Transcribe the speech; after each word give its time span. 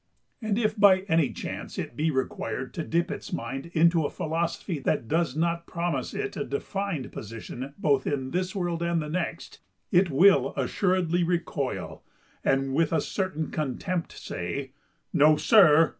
And 0.41 0.57
if 0.57 0.75
by 0.79 1.01
any 1.01 1.31
chance 1.31 1.77
it 1.77 1.95
be 1.95 2.09
required 2.09 2.73
to 2.73 2.83
dip 2.83 3.11
its 3.11 3.31
mind 3.31 3.67
into 3.75 4.03
a 4.03 4.09
philosophy 4.09 4.79
that 4.79 5.07
does 5.07 5.35
not 5.35 5.67
promise 5.67 6.15
it 6.15 6.35
a 6.35 6.43
defined 6.43 7.11
position 7.11 7.75
both 7.77 8.07
in 8.07 8.31
this 8.31 8.55
world 8.55 8.81
and 8.81 8.99
the 8.99 9.09
next, 9.09 9.59
it 9.91 10.09
will 10.09 10.55
assuredly 10.57 11.23
recoil, 11.23 12.03
and 12.43 12.73
with 12.73 12.91
a 12.91 12.99
certain 12.99 13.51
contempt 13.51 14.13
say: 14.13 14.71
"No, 15.13 15.35
sir! 15.35 15.89